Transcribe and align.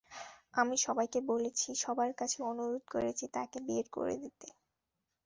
আমি 0.53 0.75
সবাইকে 0.77 1.19
বলেছি, 1.31 1.69
সবার 1.75 2.11
কাছে 2.13 2.37
অনুরোধ 2.43 2.83
করেছি 2.91 3.25
তাঁকে 3.33 3.57
বের 3.67 3.85
করে 3.91 4.15
দিতে। 4.17 4.47